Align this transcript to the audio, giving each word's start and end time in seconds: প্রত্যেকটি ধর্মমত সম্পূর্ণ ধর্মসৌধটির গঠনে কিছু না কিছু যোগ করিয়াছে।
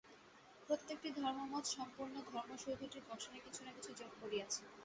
প্রত্যেকটি 0.67 1.09
ধর্মমত 1.17 1.65
সম্পূর্ণ 1.75 2.15
ধর্মসৌধটির 2.29 3.03
গঠনে 3.09 3.37
কিছু 3.45 3.61
না 3.65 3.71
কিছু 3.73 3.91
যোগ 3.99 4.11
করিয়াছে। 4.21 4.61